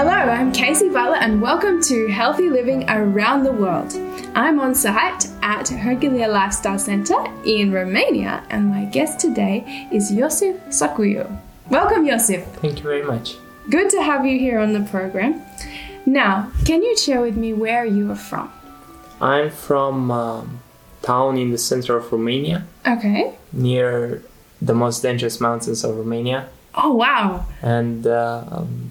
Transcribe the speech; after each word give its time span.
Hello, 0.00 0.12
I'm 0.12 0.52
Casey 0.52 0.88
Butler, 0.90 1.16
and 1.16 1.42
welcome 1.42 1.82
to 1.82 2.06
Healthy 2.06 2.50
Living 2.50 2.88
Around 2.88 3.42
the 3.42 3.50
World. 3.50 3.92
I'm 4.32 4.60
on 4.60 4.72
site 4.72 5.26
at 5.42 5.66
Herghelia 5.66 6.28
Lifestyle 6.28 6.78
Center 6.78 7.16
in 7.44 7.72
Romania, 7.72 8.44
and 8.48 8.68
my 8.68 8.84
guest 8.84 9.18
today 9.18 9.88
is 9.90 10.12
Iosif 10.12 10.56
Sacuiu. 10.68 11.26
Welcome, 11.68 12.04
Iosif. 12.06 12.44
Thank 12.62 12.76
you 12.76 12.84
very 12.84 13.02
much. 13.02 13.34
Good 13.70 13.90
to 13.90 14.00
have 14.00 14.24
you 14.24 14.38
here 14.38 14.60
on 14.60 14.72
the 14.72 14.82
program. 14.88 15.42
Now, 16.06 16.52
can 16.64 16.84
you 16.84 16.96
share 16.96 17.20
with 17.20 17.36
me 17.36 17.52
where 17.52 17.84
you 17.84 18.12
are 18.12 18.14
from? 18.30 18.52
I'm 19.20 19.50
from 19.50 20.12
a 20.12 20.46
town 21.02 21.36
in 21.38 21.50
the 21.50 21.58
center 21.58 21.96
of 21.96 22.12
Romania, 22.12 22.62
Okay. 22.86 23.32
near 23.52 24.22
the 24.62 24.74
most 24.74 25.02
dangerous 25.02 25.40
mountains 25.40 25.82
of 25.82 25.96
Romania, 25.96 26.48
Oh, 26.76 26.92
wow. 26.94 27.46
and 27.62 28.06
uh, 28.06 28.44
um, 28.48 28.87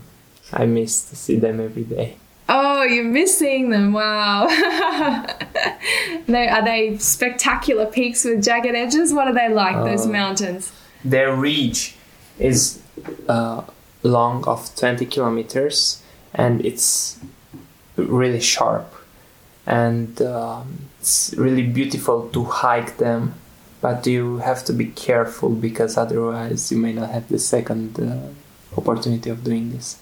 I 0.54 0.66
miss 0.66 1.10
to 1.10 1.16
see 1.16 1.38
them 1.38 1.60
every 1.60 1.84
day. 1.84 2.18
Oh, 2.50 2.84
you're 2.84 3.04
missing 3.04 3.70
them. 3.72 3.92
Wow. 3.94 4.48
they, 6.28 6.48
are 6.48 6.64
they 6.64 6.98
spectacular 6.98 7.86
peaks 7.86 8.24
with 8.24 8.44
jagged 8.44 8.74
edges? 8.76 9.14
What 9.14 9.28
are 9.28 9.34
they 9.34 9.50
like, 9.50 9.76
those 9.84 10.06
Uh, 10.06 10.10
mountains? 10.10 10.72
Their 11.04 11.36
ridge 11.36 11.96
is 12.40 12.80
uh, 13.28 13.64
long 14.04 14.46
of 14.46 14.74
20 14.76 15.06
kilometers, 15.08 16.02
and 16.34 16.66
it's 16.66 17.20
really 17.98 18.40
sharp, 18.40 18.94
and 19.66 20.22
um, 20.22 20.80
it's 21.00 21.34
really 21.38 21.64
beautiful 21.64 22.30
to 22.30 22.44
hike 22.46 22.98
them. 22.98 23.34
But 23.82 24.08
you 24.08 24.38
have 24.38 24.64
to 24.66 24.74
be 24.74 24.86
careful 24.88 25.50
because 25.50 25.98
otherwise 25.98 26.72
you 26.72 26.78
may 26.80 26.94
not 26.94 27.10
have 27.12 27.28
the 27.30 27.38
second 27.40 28.00
uh, 28.00 28.30
opportunity 28.80 29.30
of 29.30 29.44
doing 29.44 29.72
this. 29.72 30.00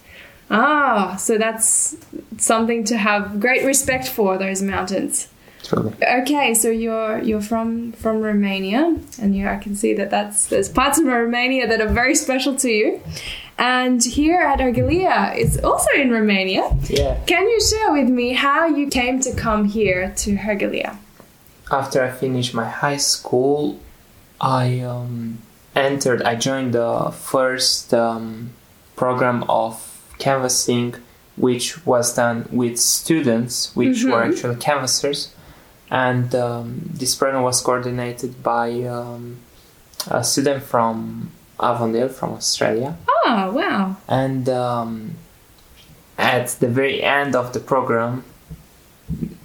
Ah, 0.49 1.15
so 1.15 1.37
that's 1.37 1.97
something 2.37 2.83
to 2.85 2.97
have 2.97 3.39
great 3.39 3.65
respect 3.65 4.07
for 4.07 4.37
those 4.37 4.61
mountains. 4.61 5.27
Truly. 5.63 5.93
Okay, 6.21 6.53
so 6.53 6.69
you're 6.69 7.19
you're 7.19 7.41
from 7.41 7.91
from 7.93 8.21
Romania, 8.21 8.97
and 9.19 9.35
you 9.35 9.47
I 9.47 9.57
can 9.57 9.75
see 9.75 9.93
that 9.95 10.11
that's 10.11 10.45
there's 10.45 10.69
parts 10.69 10.99
of 10.99 11.05
Romania 11.05 11.67
that 11.67 11.81
are 11.81 11.87
very 11.87 12.15
special 12.15 12.55
to 12.57 12.69
you. 12.69 13.01
And 13.57 14.03
here 14.03 14.41
at 14.41 14.59
Herghelia, 14.59 15.33
it's 15.35 15.57
also 15.63 15.89
in 15.95 16.11
Romania. 16.11 16.77
Yeah. 16.89 17.17
Can 17.25 17.47
you 17.47 17.59
share 17.61 17.93
with 17.93 18.09
me 18.09 18.33
how 18.33 18.67
you 18.67 18.87
came 18.87 19.21
to 19.21 19.33
come 19.33 19.65
here 19.65 20.13
to 20.17 20.35
Herghelia? 20.35 20.97
After 21.71 22.03
I 22.03 22.11
finished 22.11 22.53
my 22.53 22.69
high 22.69 22.97
school, 22.97 23.79
I 24.39 24.81
um, 24.81 25.39
entered. 25.75 26.21
I 26.21 26.35
joined 26.35 26.73
the 26.73 27.11
first 27.11 27.93
um, 27.93 28.51
program 28.95 29.43
of 29.49 29.94
canvassing, 30.17 30.95
which 31.37 31.85
was 31.85 32.13
done 32.15 32.47
with 32.51 32.77
students, 32.79 33.75
which 33.75 34.03
were 34.03 34.11
Mhm. 34.23 34.29
actually 34.31 34.55
canvassers, 34.55 35.29
and 35.91 36.33
um, 36.35 36.89
this 36.93 37.15
program 37.15 37.43
was 37.43 37.61
coordinated 37.61 38.41
by 38.43 38.71
um, 38.83 39.37
a 40.09 40.23
student 40.23 40.63
from 40.63 41.29
Avondale, 41.59 42.09
from 42.09 42.33
Australia. 42.33 42.97
Oh, 43.25 43.51
wow. 43.51 43.97
And 44.07 44.47
um, 44.49 45.11
at 46.17 46.47
the 46.61 46.67
very 46.67 47.01
end 47.03 47.35
of 47.35 47.53
the 47.53 47.59
program, 47.59 48.23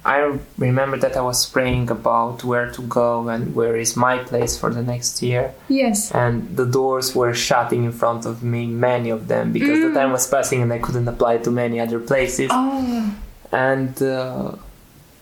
I 0.03 0.37
remember 0.57 0.97
that 0.97 1.15
I 1.15 1.21
was 1.21 1.45
praying 1.45 1.91
about 1.91 2.43
where 2.43 2.71
to 2.71 2.81
go 2.83 3.27
and 3.29 3.53
where 3.53 3.75
is 3.77 3.95
my 3.95 4.17
place 4.17 4.57
for 4.57 4.73
the 4.73 4.81
next 4.81 5.21
year. 5.21 5.53
Yes. 5.69 6.11
And 6.11 6.57
the 6.57 6.65
doors 6.65 7.13
were 7.15 7.35
shutting 7.35 7.83
in 7.83 7.91
front 7.91 8.25
of 8.25 8.41
me, 8.41 8.65
many 8.65 9.11
of 9.11 9.27
them, 9.27 9.51
because 9.53 9.77
Mm. 9.77 9.93
the 9.93 9.99
time 9.99 10.11
was 10.11 10.25
passing 10.25 10.61
and 10.63 10.73
I 10.73 10.79
couldn't 10.79 11.07
apply 11.07 11.37
to 11.45 11.51
many 11.51 11.79
other 11.79 11.99
places. 11.99 12.49
Oh, 12.51 13.13
And 13.51 14.01
uh, 14.01 14.53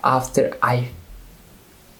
after 0.04 0.56
I 0.64 0.90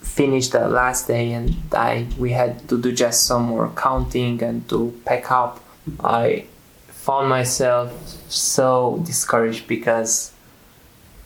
finished 0.02 0.52
the 0.54 0.68
last 0.70 1.08
day 1.08 1.34
and 1.34 1.56
I 1.74 2.08
we 2.18 2.32
had 2.32 2.68
to 2.70 2.78
do 2.82 2.92
just 2.92 3.26
some 3.28 3.44
more 3.44 3.70
counting 3.76 4.42
and 4.44 4.68
to 4.70 4.94
pack 5.06 5.30
up, 5.32 5.60
I 6.00 6.46
found 6.88 7.28
myself 7.30 7.92
so 8.30 9.02
discouraged 9.06 9.68
because 9.68 10.32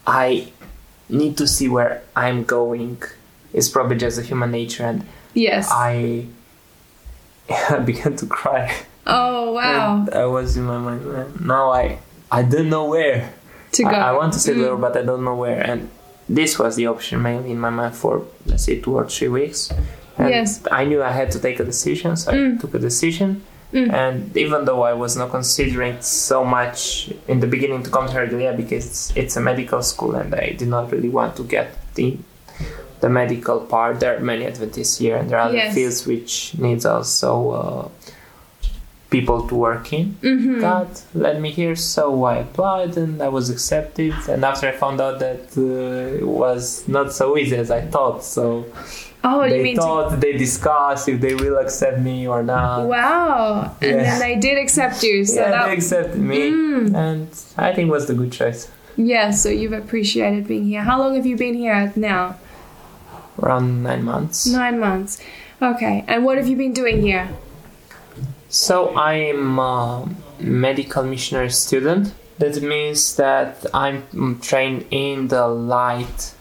I 0.08 0.52
need 1.14 1.38
to 1.38 1.48
see 1.48 1.70
where 1.70 2.02
I'm 2.16 2.44
going. 2.44 3.02
It's 3.54 3.70
probably 3.70 3.98
just 3.98 4.18
a 4.20 4.24
human 4.24 4.52
nature, 4.52 4.84
and 4.86 5.06
yes. 5.34 5.70
I 5.72 6.26
I 7.50 7.80
began 7.86 8.16
to 8.18 8.26
cry. 8.26 8.74
oh, 9.08 9.52
wow. 9.58 9.98
And 10.08 10.10
I 10.14 10.26
was 10.26 10.58
in 10.58 10.64
my 10.64 10.78
mind. 10.78 11.04
Now 11.46 11.72
I 11.72 12.00
I 12.32 12.42
don't 12.44 12.70
know 12.70 12.86
where. 12.90 13.34
to 13.74 13.84
go. 13.84 13.90
I, 13.90 14.10
I 14.10 14.12
want 14.14 14.34
to 14.34 14.40
say 14.40 14.54
Mm. 14.54 14.62
there, 14.62 14.76
but 14.76 14.96
I 14.98 15.02
don't 15.02 15.24
know 15.24 15.36
where. 15.36 15.62
And 15.62 15.90
this 16.30 16.58
was 16.60 16.76
the 16.76 16.88
option 16.88 17.22
mainly 17.22 17.52
in 17.52 17.60
my 17.60 17.70
mind 17.70 17.96
for 17.96 18.26
let's 18.46 18.64
say 18.64 18.80
two 18.80 18.96
or 18.96 19.06
three 19.10 19.28
weeks. 19.30 19.72
And 20.18 20.30
Yes. 20.30 20.62
I 20.72 20.86
knew 20.86 21.02
I 21.04 21.12
had 21.12 21.32
to 21.32 21.40
take 21.40 21.60
a 21.60 21.66
decision, 21.66 22.16
so 22.18 22.32
I 22.32 22.36
Mm. 22.36 22.60
took 22.62 22.74
a 22.76 22.80
decision. 22.80 23.42
Mm. 23.74 23.92
And 23.92 24.38
even 24.38 24.66
though 24.66 24.84
I 24.84 24.94
was 24.94 25.18
not 25.18 25.32
considering 25.32 26.00
so 26.02 26.46
much 26.46 27.12
in 27.28 27.40
the 27.40 27.48
beginning 27.48 27.82
to 27.84 27.90
come 27.90 28.08
to 28.08 28.14
Herghelia 28.14 28.56
because 28.56 28.86
it's, 28.86 29.18
it's 29.18 29.36
a 29.36 29.42
medical 29.42 29.82
school 29.82 30.14
and 30.16 30.34
I 30.36 30.52
did 30.52 30.68
not 30.68 30.92
really 30.92 31.10
want 31.10 31.36
to 31.38 31.44
get 31.44 31.76
the 31.96 32.18
the 33.04 33.10
medical 33.10 33.60
part. 33.60 34.00
There 34.00 34.16
are 34.16 34.20
many 34.22 34.46
Adventists 34.46 34.98
here, 34.98 35.18
and 35.18 35.30
there 35.30 35.38
are 35.38 35.50
other 35.50 35.70
fields 35.72 36.08
which 36.08 36.58
needs 36.58 36.86
also 36.86 37.52
uh, 37.52 37.90
people 39.18 39.40
to 39.50 39.56
work 39.68 39.86
in. 40.00 40.06
Mhm. 40.22 40.60
God 40.68 40.90
led 41.26 41.36
me 41.46 41.50
here, 41.60 41.76
so 41.96 42.04
I 42.34 42.36
applied 42.46 42.92
and 43.04 43.14
I 43.28 43.30
was 43.38 43.46
accepted. 43.56 44.14
And 44.32 44.40
after 44.52 44.66
I 44.72 44.74
found 44.84 44.98
out 45.06 45.16
that 45.26 45.44
uh, 45.58 46.22
it 46.24 46.30
was 46.44 46.64
not 46.98 47.08
so 47.20 47.26
easy 47.42 47.56
as 47.66 47.70
I 47.80 47.82
thought, 47.94 48.20
so 48.36 48.44
Oh, 49.26 49.42
you 49.44 49.50
they 49.54 49.64
mean 49.68 49.76
to 49.78 49.82
thought 49.82 50.08
they 50.26 50.34
discussed 50.48 51.06
if 51.14 51.18
they 51.26 51.36
will 51.44 51.58
accept 51.66 51.98
me 52.10 52.18
or 52.34 52.42
not. 52.56 52.78
Wow. 52.98 53.72
And 53.82 53.92
Yeah. 53.92 54.04
then 54.06 54.20
they 54.26 54.36
did 54.48 54.58
accept 54.66 54.98
you. 55.08 55.16
So 55.26 55.40
yeah, 55.42 55.52
that 55.54 55.66
they 55.68 55.74
accepted 55.80 56.20
me, 56.34 56.42
Mm. 56.52 56.96
and 57.08 57.28
I 57.68 57.70
think 57.74 57.86
it 57.90 57.94
was 57.98 58.06
the 58.12 58.16
good 58.22 58.32
choice. 58.40 58.62
Yeah, 59.14 59.28
so 59.42 59.48
you've 59.60 59.78
appreciated 59.84 60.42
being 60.52 60.66
here. 60.74 60.84
How 60.90 60.98
long 61.02 61.12
have 61.20 61.26
you 61.32 61.38
been 61.46 61.56
here 61.66 61.80
now? 62.14 62.24
Around 63.42 63.66
nine 63.90 64.04
months. 64.12 64.38
Nine 64.62 64.78
months. 64.88 65.12
Okay. 65.72 65.96
And 66.12 66.18
what 66.26 66.36
have 66.40 66.48
you 66.52 66.58
been 66.64 66.74
doing 66.82 66.98
here? 67.10 67.26
So 68.54 68.96
I'm 68.96 69.58
a 69.58 70.08
medical 70.40 71.04
missionary 71.04 71.50
student. 71.50 72.14
That 72.38 72.62
means 72.62 73.16
that 73.16 73.66
I'm 73.74 74.40
trained 74.42 74.86
in 74.92 75.28
the 75.30 75.48
light 75.48 76.36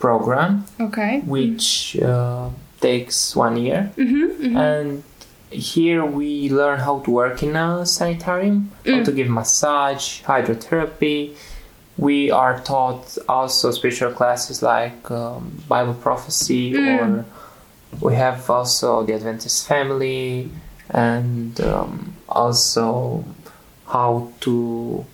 program, 0.00 0.64
Okay. 0.80 1.20
which 1.24 1.96
uh, 2.02 2.50
takes 2.80 3.36
one 3.36 3.56
year. 3.56 3.90
Mm-hmm. 3.96 4.56
and 4.56 5.02
here 5.50 6.04
we 6.04 6.50
learn 6.50 6.80
how 6.80 6.98
to 7.04 7.10
work 7.10 7.42
in 7.42 7.54
a 7.54 7.86
sanitarium, 7.86 8.72
how 8.84 8.98
Mm. 8.98 9.04
to 9.04 9.12
give 9.12 9.28
massage, 9.28 10.22
hydrotherapy. 10.24 11.18
We 11.96 12.32
are 12.32 12.58
taught 12.72 13.16
also 13.28 13.70
spiritual 13.70 14.10
classes 14.12 14.62
like 14.62 15.08
um, 15.10 15.62
Bible 15.68 15.94
prophecy, 15.94 16.72
Mm. 16.72 16.88
or 17.00 17.24
we 18.00 18.14
have 18.16 18.50
also 18.50 19.04
the 19.06 19.14
Adventist 19.14 19.58
family, 19.68 20.50
and 20.90 21.60
um, 21.60 22.14
also 22.28 23.24
how 23.88 24.30
to 24.40 25.04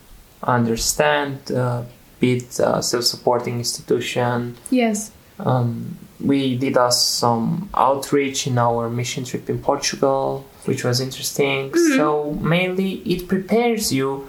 understand 0.43 1.51
uh, 1.53 1.83
bit 2.21 2.59
uh, 2.61 2.81
self-supporting 2.81 3.59
institution 3.59 4.57
Yes. 4.71 5.11
um, 5.39 5.97
we 6.21 6.57
did 6.57 6.77
us 6.77 7.05
some 7.05 7.69
outreach 7.75 8.47
in 8.47 8.57
our 8.59 8.89
mission 8.89 9.25
trip 9.25 9.51
in 9.51 9.59
Portugal, 9.59 10.47
which 10.67 10.85
was 10.85 11.01
interesting. 11.01 11.71
Mhm. 11.73 11.97
So 11.97 12.39
mainly 12.41 12.91
it 13.05 13.27
prepares 13.27 13.93
you 13.93 14.29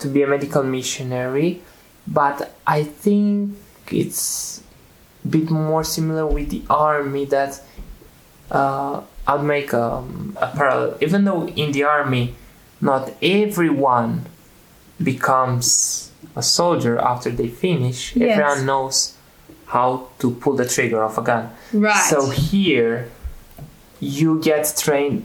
to 0.00 0.08
be 0.08 0.22
a 0.22 0.26
medical 0.26 0.62
missionary, 0.62 1.62
but 2.06 2.54
I 2.66 2.82
think 2.84 3.56
it's 3.90 4.60
a 5.24 5.28
bit 5.28 5.48
more 5.50 5.84
similar 5.84 6.26
with 6.26 6.50
the 6.50 6.62
army 6.68 7.24
that 7.26 7.62
uh, 8.50 9.00
I'd 9.26 9.44
make 9.44 9.72
um, 9.72 10.36
a 10.40 10.48
parallel. 10.48 10.98
Even 11.00 11.24
though 11.24 11.48
in 11.48 11.72
the 11.72 11.84
army, 11.84 12.34
not 12.80 13.12
everyone 13.22 14.26
becomes 15.02 16.10
a 16.34 16.42
soldier 16.42 16.98
after 16.98 17.30
they 17.30 17.48
finish. 17.48 18.16
Yes. 18.16 18.38
Everyone 18.38 18.66
knows 18.66 19.16
how 19.66 20.08
to 20.18 20.30
pull 20.32 20.54
the 20.54 20.66
trigger 20.66 21.02
of 21.02 21.16
a 21.18 21.22
gun. 21.22 21.50
Right. 21.72 21.96
So 21.96 22.30
here, 22.30 23.10
you 24.00 24.40
get 24.40 24.74
trained 24.78 25.24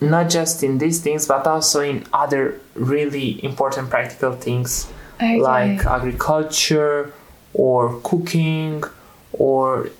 not 0.00 0.30
just 0.30 0.62
in 0.62 0.78
these 0.78 1.00
things, 1.00 1.26
but 1.26 1.46
also 1.46 1.80
in 1.80 2.04
other 2.12 2.60
really 2.74 3.44
important 3.44 3.90
practical 3.90 4.32
things 4.32 4.86
okay. 5.16 5.40
like 5.40 5.84
agriculture 5.84 7.12
or 7.52 8.00
cooking, 8.04 8.84
or 9.32 9.90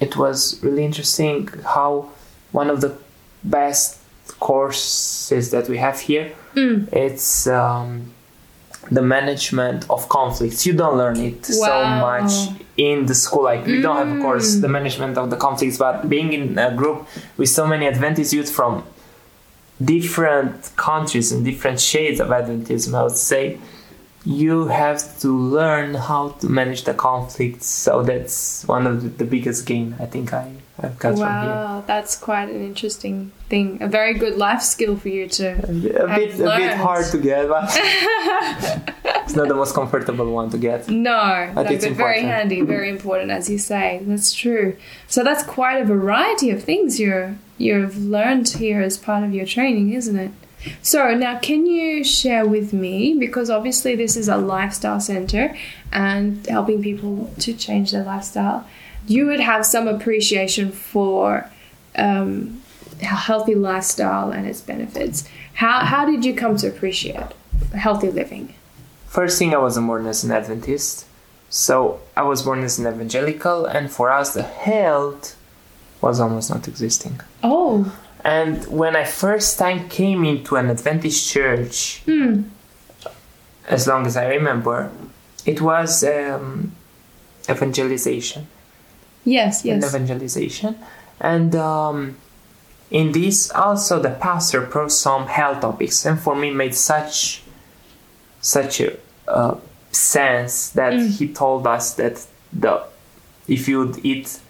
it 0.00 0.16
was 0.16 0.62
really 0.62 0.84
interesting 0.84 1.48
how 1.64 2.10
one 2.60 2.68
of 2.74 2.78
the 2.84 2.92
best 3.56 3.86
courses 4.48 5.44
that 5.54 5.64
we 5.72 5.76
have 5.86 5.98
here 6.10 6.26
Mm. 6.56 6.78
it's 7.06 7.46
um, 7.46 7.88
the 8.98 9.02
management 9.16 9.80
of 9.94 10.00
conflicts. 10.18 10.64
You 10.68 10.72
don't 10.82 10.96
learn 11.02 11.18
it 11.28 11.44
so 11.44 11.74
much 12.08 12.32
in 12.88 12.96
the 13.10 13.14
school. 13.14 13.44
Like 13.52 13.62
we 13.66 13.82
don't 13.82 13.98
have, 14.02 14.12
a 14.16 14.20
course, 14.26 14.48
the 14.66 14.68
management 14.78 15.14
of 15.22 15.26
the 15.32 15.36
conflicts, 15.46 15.76
but 15.86 16.08
being 16.14 16.32
in 16.38 16.44
a 16.58 16.70
group 16.80 16.98
with 17.38 17.50
so 17.58 17.64
many 17.72 17.84
Adventist 17.94 18.32
youth 18.32 18.50
from 18.58 18.72
different 19.84 20.70
countries 20.76 21.32
and 21.32 21.44
different 21.44 21.78
shades 21.80 22.20
of 22.20 22.28
Adventism, 22.28 22.94
I 22.98 23.02
would 23.02 23.12
say, 23.32 23.58
you 24.26 24.66
have 24.66 25.20
to 25.20 25.28
learn 25.28 25.94
how 25.94 26.30
to 26.40 26.48
manage 26.48 26.82
the 26.82 26.92
conflicts. 26.92 27.66
So 27.66 28.02
that's 28.02 28.64
one 28.66 28.84
of 28.86 29.02
the, 29.02 29.08
the 29.08 29.24
biggest 29.24 29.64
gain 29.66 29.94
I 30.00 30.06
think 30.06 30.32
I, 30.34 30.52
I've 30.80 30.98
got 30.98 31.10
from 31.10 31.18
here. 31.18 31.26
Wow, 31.26 31.84
that's 31.86 32.16
quite 32.16 32.48
an 32.48 32.60
interesting 32.60 33.30
thing. 33.48 33.80
A 33.80 33.86
very 33.86 34.14
good 34.14 34.36
life 34.36 34.62
skill 34.62 34.96
for 34.96 35.08
you 35.08 35.28
to. 35.28 35.52
A 35.52 35.72
bit, 36.16 36.40
a 36.40 36.56
bit 36.56 36.76
hard 36.76 37.06
to 37.12 37.18
get, 37.18 37.48
but 37.48 37.70
it's 39.24 39.36
not 39.36 39.46
the 39.46 39.54
most 39.54 39.76
comfortable 39.76 40.32
one 40.32 40.50
to 40.50 40.58
get. 40.58 40.88
No, 40.88 41.52
But 41.54 41.66
no, 41.66 41.70
it's 41.70 41.86
but 41.86 41.94
very 41.94 42.22
handy, 42.22 42.62
very 42.62 42.90
important, 42.90 43.30
as 43.30 43.48
you 43.48 43.58
say. 43.58 44.00
That's 44.02 44.32
true. 44.32 44.76
So 45.06 45.22
that's 45.22 45.44
quite 45.44 45.80
a 45.80 45.84
variety 45.84 46.50
of 46.50 46.64
things 46.64 46.98
you're 46.98 47.38
you've 47.58 47.96
learned 47.96 48.48
here 48.48 48.82
as 48.82 48.98
part 48.98 49.22
of 49.22 49.32
your 49.32 49.46
training, 49.46 49.92
isn't 49.92 50.18
it? 50.18 50.32
So 50.82 51.14
now, 51.14 51.38
can 51.38 51.66
you 51.66 52.02
share 52.02 52.46
with 52.46 52.72
me 52.72 53.14
because 53.14 53.50
obviously 53.50 53.94
this 53.94 54.16
is 54.16 54.28
a 54.28 54.36
lifestyle 54.36 55.00
center 55.00 55.56
and 55.92 56.46
helping 56.46 56.82
people 56.82 57.32
to 57.40 57.52
change 57.54 57.92
their 57.92 58.04
lifestyle. 58.04 58.66
You 59.06 59.26
would 59.26 59.40
have 59.40 59.64
some 59.64 59.86
appreciation 59.86 60.72
for 60.72 61.48
um, 61.96 62.62
a 63.00 63.06
healthy 63.06 63.54
lifestyle 63.54 64.30
and 64.30 64.46
its 64.46 64.60
benefits. 64.60 65.28
How 65.54 65.80
how 65.80 66.04
did 66.04 66.24
you 66.24 66.34
come 66.34 66.56
to 66.58 66.68
appreciate 66.68 67.26
healthy 67.74 68.10
living? 68.10 68.54
First 69.06 69.38
thing, 69.38 69.54
I 69.54 69.58
wasn't 69.58 69.86
born 69.86 70.06
as 70.06 70.24
an 70.24 70.30
Adventist, 70.32 71.06
so 71.48 72.00
I 72.16 72.22
was 72.22 72.42
born 72.42 72.62
as 72.64 72.78
an 72.78 72.86
evangelical, 72.86 73.64
and 73.64 73.90
for 73.90 74.10
us, 74.10 74.34
the 74.34 74.42
health 74.42 75.36
was 76.02 76.20
almost 76.20 76.50
not 76.50 76.68
existing. 76.68 77.20
Oh, 77.42 77.96
And 78.26 78.66
when 78.66 78.96
I 78.96 79.04
first 79.04 79.56
time 79.56 79.88
came 79.88 80.24
into 80.24 80.56
an 80.56 80.68
Adventist 80.68 81.30
church, 81.32 82.02
hmm. 82.06 82.42
as 83.68 83.86
long 83.86 84.04
as 84.04 84.16
I 84.16 84.26
remember, 84.26 84.90
it 85.44 85.60
was 85.60 86.02
um, 86.02 86.72
evangelization. 87.48 88.48
Yes, 89.24 89.64
yes. 89.64 89.84
evangelization. 89.84 90.76
And 91.20 91.54
um, 91.54 92.16
in 92.90 93.12
this, 93.12 93.52
also 93.52 94.02
the 94.02 94.10
pastor 94.10 94.60
brought 94.62 94.90
some 94.90 95.28
health 95.28 95.60
topics, 95.60 96.04
and 96.04 96.18
for 96.18 96.34
me, 96.34 96.50
made 96.50 96.74
such 96.74 97.42
such 98.40 98.80
a 98.80 98.96
uh, 99.28 99.56
sense 99.92 100.70
that 100.70 100.92
Mm. 100.94 101.18
he 101.18 101.28
told 101.28 101.66
us 101.66 101.94
that 101.94 102.26
the 102.52 102.82
if 103.46 103.68
you 103.68 103.78
would 103.78 104.04
eat 104.04 104.40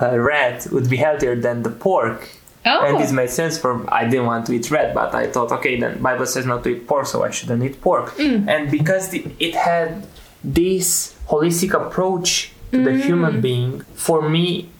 uh, 0.00 0.18
rat 0.18 0.66
would 0.70 0.88
be 0.90 0.98
healthier 0.98 1.36
than 1.40 1.62
the 1.62 1.70
pork. 1.70 2.28
Oh, 2.66 2.86
And 2.86 2.98
this 2.98 3.12
made 3.12 3.30
sense 3.30 3.58
for 3.58 3.84
I 3.92 4.04
didn't 4.08 4.26
want 4.26 4.46
to 4.46 4.52
eat 4.52 4.70
red, 4.70 4.94
but 4.94 5.14
I 5.14 5.26
thought, 5.30 5.52
okay, 5.52 5.78
then 5.78 6.00
Bible 6.02 6.26
says 6.26 6.46
not 6.46 6.64
to 6.64 6.70
eat 6.70 6.86
pork, 6.86 7.06
so 7.06 7.22
I 7.22 7.30
shouldn't 7.30 7.62
eat 7.62 7.80
pork. 7.80 8.12
Mm. 8.16 8.48
And 8.48 8.70
because 8.70 9.10
the, 9.10 9.26
it 9.38 9.54
had 9.54 10.06
this 10.42 11.14
holistic 11.28 11.72
approach 11.74 12.52
to 12.72 12.82
the 12.82 12.96
human 12.96 13.40
being, 13.40 13.80
for 13.94 14.26
me, 14.28 14.70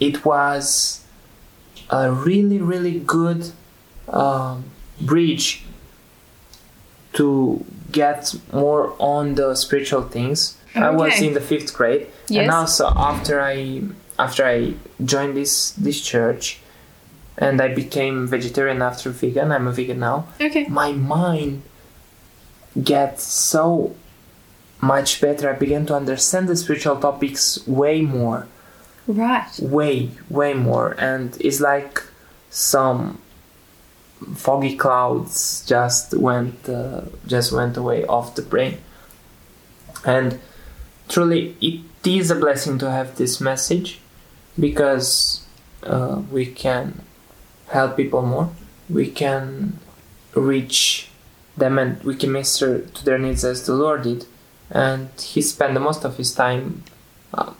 it 0.00 0.24
was 0.24 1.04
a 1.90 2.10
really, 2.10 2.58
really 2.58 2.98
good 3.00 3.50
um, 4.08 4.64
bridge 5.00 5.64
to 7.14 7.64
get 7.92 8.34
more 8.52 8.94
on 8.98 9.34
the 9.34 9.54
spiritual 9.54 10.02
things. 10.02 10.56
I 10.74 10.90
was 10.90 11.20
in 11.20 11.34
the 11.34 11.40
fifth 11.40 11.74
grade, 11.74 12.06
Yes. 12.28 12.42
and 12.42 12.50
also 12.50 12.92
after 12.94 13.40
I 13.40 13.82
after 14.18 14.44
I 14.44 14.74
joined 15.04 15.36
this 15.36 15.70
this 15.72 16.00
church, 16.00 16.60
and 17.38 17.60
I 17.60 17.68
became 17.74 18.26
vegetarian 18.26 18.82
after 18.82 19.10
vegan. 19.10 19.52
I'm 19.52 19.66
a 19.68 19.72
vegan 19.72 20.00
now. 20.00 20.26
okay. 20.40 20.66
My 20.66 20.92
mind 20.92 21.62
gets 22.82 23.22
so 23.24 23.94
much 24.80 25.20
better. 25.20 25.48
I 25.50 25.54
began 25.54 25.86
to 25.86 25.94
understand 25.94 26.48
the 26.48 26.56
spiritual 26.56 26.96
topics 26.96 27.66
way 27.66 28.02
more 28.02 28.46
Right. 29.06 29.48
way 29.60 30.10
way 30.28 30.52
more 30.52 30.94
and 30.98 31.34
it's 31.40 31.60
like 31.60 32.02
some 32.50 33.18
foggy 34.34 34.76
clouds 34.76 35.64
just 35.66 36.12
went 36.12 36.68
uh, 36.68 37.02
just 37.26 37.50
went 37.52 37.76
away 37.78 38.04
off 38.04 38.34
the 38.34 38.42
brain 38.42 38.76
and 40.04 40.38
truly 41.08 41.56
it 41.60 41.80
is 42.06 42.30
a 42.30 42.34
blessing 42.34 42.76
to 42.78 42.90
have 42.90 43.16
this 43.16 43.40
message 43.40 43.98
because 44.60 45.42
uh, 45.84 46.20
we 46.30 46.44
can 46.44 47.00
help 47.70 47.96
people 47.96 48.22
more 48.22 48.50
we 48.88 49.10
can 49.10 49.78
reach 50.34 51.10
them 51.56 51.78
and 51.78 52.02
we 52.04 52.14
can 52.16 52.32
minister 52.32 52.80
to 52.80 53.04
their 53.04 53.18
needs 53.18 53.44
as 53.44 53.66
the 53.66 53.74
lord 53.74 54.02
did. 54.02 54.24
And 54.70 55.08
he 55.18 55.42
spent 55.42 55.74
the 55.74 55.80
most 55.80 56.04
of 56.04 56.16
his 56.16 56.34
time 56.34 56.84
uh, 57.34 57.52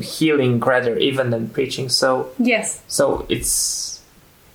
healing 0.00 0.60
rather 0.60 0.96
even 0.98 1.30
than 1.30 1.48
preaching. 1.50 1.88
So 1.88 2.30
Yes. 2.38 2.82
so 2.88 3.26
it's 3.28 4.02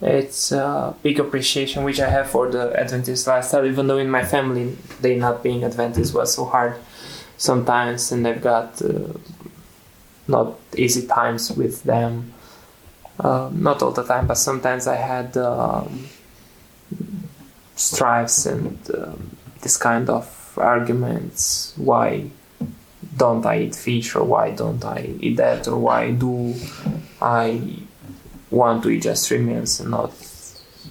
it's 0.02 0.52
a 0.52 0.96
big 1.02 1.20
appreciation 1.20 1.84
which 1.86 2.00
I 2.00 2.10
have 2.10 2.30
for 2.30 2.52
the 2.52 2.78
Adventist 2.80 3.26
lifestyle 3.26 3.66
even 3.66 3.88
though 3.88 3.98
in 3.98 4.10
my 4.10 4.24
family 4.24 4.76
they 5.02 5.16
not 5.16 5.44
being 5.44 5.64
Adventist 5.64 6.14
was 6.14 6.34
so 6.34 6.46
hard 6.46 6.76
sometimes 7.38 8.12
and 8.12 8.28
I've 8.28 8.42
got 8.42 8.82
uh, 8.82 9.14
not 10.28 10.60
easy 10.78 11.08
times 11.08 11.52
with 11.52 11.84
them 11.84 12.34
uh, 13.20 13.50
not 13.54 13.82
all 13.82 13.92
the 13.92 14.04
time 14.04 14.28
but 14.28 14.38
sometimes 14.38 14.88
I 14.88 14.96
had 14.96 15.38
um, 15.38 16.08
strifes 17.76 18.46
and 18.46 18.78
um, 18.96 19.38
this 19.62 19.78
kind 19.78 20.10
of 20.10 20.58
arguments. 20.58 21.74
Why 21.78 22.30
don't 23.18 23.46
I 23.46 23.60
eat 23.62 23.76
fish 23.76 24.16
or 24.16 24.24
why 24.24 24.52
don't 24.52 24.84
I 24.84 25.16
eat 25.20 25.38
that 25.38 25.68
or 25.68 25.78
why 25.80 26.12
do 26.12 26.54
I 27.22 27.78
want 28.50 28.84
to 28.84 28.90
eat 28.90 29.04
just 29.04 29.28
three 29.28 29.40
meals 29.40 29.80
and 29.80 29.92
not 29.92 30.14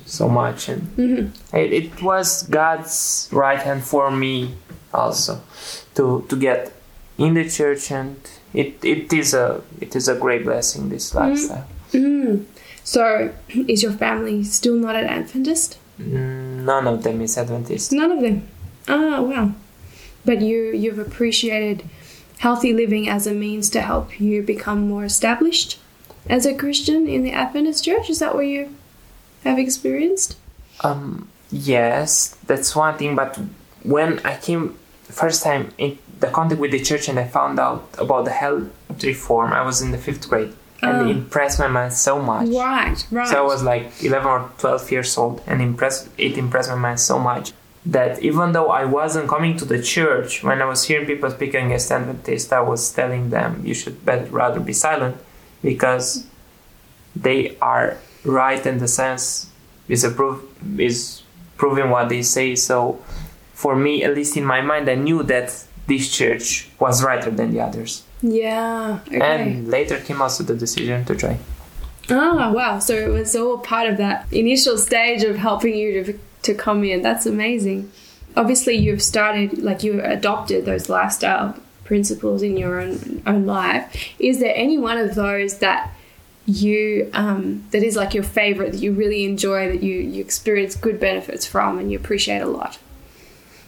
so 0.06 0.28
much? 0.28 0.68
And 0.68 0.82
hmm 0.96 1.56
it, 1.56 1.72
it 1.72 2.02
was 2.02 2.42
God's 2.44 3.28
right 3.32 3.58
hand 3.60 3.84
for 3.84 4.10
me 4.10 4.54
also 4.92 5.40
to 5.94 6.24
to 6.28 6.36
get 6.36 6.72
in 7.18 7.34
the 7.34 7.48
church 7.48 7.90
and 7.90 8.16
it, 8.54 8.82
it 8.84 9.12
is 9.12 9.34
a 9.34 9.62
it 9.80 9.94
is 9.96 10.08
a 10.08 10.14
great 10.14 10.44
blessing 10.44 10.88
this 10.88 11.14
lifestyle 11.14 11.66
Mm. 11.92 12.44
So, 12.84 13.32
is 13.48 13.82
your 13.82 13.92
family 13.92 14.42
still 14.42 14.74
not 14.74 14.96
an 14.96 15.06
Adventist? 15.06 15.78
None 15.98 16.86
of 16.86 17.02
them 17.02 17.20
is 17.20 17.38
Adventist 17.38 17.92
None 17.92 18.10
of 18.10 18.20
them. 18.20 18.48
Ah, 18.88 19.20
wow. 19.20 19.52
But 20.24 20.40
you 20.40 20.72
you've 20.72 20.98
appreciated 20.98 21.84
healthy 22.38 22.72
living 22.72 23.08
as 23.08 23.26
a 23.26 23.32
means 23.32 23.70
to 23.70 23.80
help 23.80 24.20
you 24.20 24.42
become 24.42 24.88
more 24.88 25.04
established 25.04 25.78
as 26.28 26.44
a 26.46 26.54
Christian 26.54 27.06
in 27.06 27.22
the 27.22 27.32
Adventist 27.32 27.84
church. 27.84 28.10
Is 28.10 28.18
that 28.18 28.34
what 28.34 28.46
you 28.46 28.74
have 29.44 29.58
experienced? 29.58 30.36
Um, 30.80 31.28
yes, 31.50 32.36
that's 32.46 32.74
one 32.74 32.96
thing. 32.98 33.14
But 33.14 33.38
when 33.82 34.18
I 34.24 34.36
came 34.36 34.76
first 35.04 35.42
time 35.42 35.72
in 35.78 35.98
the 36.20 36.28
contact 36.28 36.60
with 36.60 36.72
the 36.72 36.80
church 36.80 37.08
and 37.08 37.18
I 37.18 37.26
found 37.28 37.58
out 37.58 37.88
about 37.98 38.24
the 38.24 38.30
health 38.30 38.70
reform, 39.02 39.52
I 39.52 39.62
was 39.62 39.82
in 39.82 39.90
the 39.90 39.98
fifth 39.98 40.28
grade, 40.28 40.52
and 40.82 40.96
Oh. 40.96 41.06
it 41.08 41.10
impressed 41.10 41.58
my 41.58 41.68
mind 41.68 41.92
so 41.92 42.20
much. 42.20 42.48
Right, 42.48 42.96
right. 43.10 43.28
So 43.28 43.38
I 43.38 43.46
was 43.46 43.62
like 43.62 43.92
11 44.02 44.26
or 44.28 44.50
12 44.58 44.90
years 44.92 45.16
old, 45.16 45.40
and 45.46 45.62
impressed 45.62 46.08
it 46.18 46.36
impressed 46.36 46.68
my 46.70 46.74
mind 46.76 47.00
so 47.00 47.18
much 47.18 47.52
that 47.86 48.22
even 48.22 48.52
though 48.52 48.68
I 48.70 48.84
wasn't 48.84 49.28
coming 49.28 49.56
to 49.58 49.64
the 49.64 49.82
church, 49.82 50.42
when 50.44 50.62
I 50.62 50.66
was 50.66 50.84
hearing 50.84 51.06
people 51.06 51.30
speaking 51.30 51.66
against 51.66 51.90
Adventist, 51.90 52.52
I 52.52 52.60
was 52.60 52.92
telling 52.92 53.30
them 53.30 53.62
you 53.64 53.74
should 53.74 54.04
better 54.04 54.26
rather 54.26 54.60
be 54.60 54.72
silent 54.72 55.16
because 55.62 56.26
they 57.16 57.56
are 57.60 57.98
right 58.24 58.64
in 58.64 58.78
the 58.78 58.88
sense 58.88 59.48
is 59.88 60.04
a 60.04 60.10
proof 60.10 60.42
is 60.78 61.22
proving 61.56 61.90
what 61.90 62.08
they 62.08 62.22
say. 62.22 62.54
So 62.54 63.00
for 63.52 63.74
me, 63.76 64.04
at 64.04 64.14
least 64.14 64.36
in 64.36 64.44
my 64.44 64.60
mind, 64.60 64.88
I 64.88 64.94
knew 64.94 65.22
that 65.24 65.52
this 65.88 66.08
church 66.10 66.70
was 66.78 67.02
righter 67.02 67.30
than 67.30 67.52
the 67.52 67.60
others. 67.60 68.04
Yeah. 68.22 69.00
Okay. 69.08 69.20
And 69.20 69.68
later 69.68 69.98
came 69.98 70.22
also 70.22 70.44
the 70.44 70.54
decision 70.54 71.04
to 71.04 71.14
try. 71.14 71.38
Ah, 72.10 72.50
wow. 72.52 72.78
So 72.78 72.94
it 72.94 73.08
was 73.08 73.36
all 73.36 73.58
part 73.58 73.88
of 73.88 73.96
that 73.98 74.26
initial 74.32 74.78
stage 74.78 75.22
of 75.22 75.36
helping 75.36 75.74
you 75.76 76.04
to, 76.04 76.18
to 76.42 76.54
come 76.54 76.84
in. 76.84 77.02
That's 77.02 77.26
amazing. 77.26 77.90
Obviously, 78.36 78.76
you've 78.76 79.02
started, 79.02 79.58
like, 79.58 79.82
you 79.82 80.00
adopted 80.00 80.64
those 80.64 80.88
lifestyle 80.88 81.56
principles 81.84 82.42
in 82.42 82.56
your 82.56 82.80
own, 82.80 83.22
own 83.26 83.44
life. 83.44 84.14
Is 84.18 84.40
there 84.40 84.54
any 84.56 84.78
one 84.78 84.96
of 84.96 85.14
those 85.14 85.58
that 85.58 85.92
you, 86.46 87.10
um, 87.12 87.64
that 87.72 87.82
is 87.82 87.94
like 87.94 88.14
your 88.14 88.24
favorite, 88.24 88.72
that 88.72 88.78
you 88.78 88.92
really 88.92 89.24
enjoy, 89.24 89.68
that 89.68 89.82
you, 89.82 89.96
you 89.96 90.20
experience 90.20 90.74
good 90.74 90.98
benefits 90.98 91.46
from 91.46 91.78
and 91.78 91.92
you 91.92 91.98
appreciate 91.98 92.40
a 92.40 92.46
lot? 92.46 92.78